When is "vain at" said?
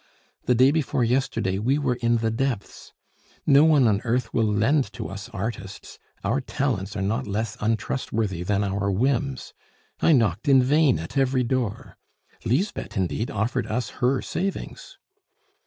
10.63-11.19